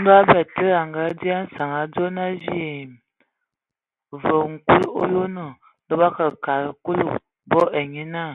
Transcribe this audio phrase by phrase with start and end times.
[0.00, 2.96] Ndɔ batsidi a ngadzye a nsǝŋ adzo a vyɛɛ̂!
[4.22, 5.50] Vǝ kul o yonoŋ.
[5.82, 7.06] Ndɔ bə akǝ kad Kulu,
[7.50, 8.32] bo ai nye naa.